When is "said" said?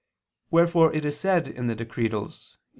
1.19-1.47